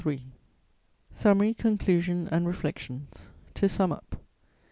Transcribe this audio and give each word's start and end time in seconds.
]SUMMARY, 1.11 1.53
CONCLUSION 1.53 2.27
AND 2.31 2.47
REFLECTIONS 2.47 3.29
"To 3.53 3.69
sum 3.69 3.91
up: 3.91 4.15
"1. 4.15 4.21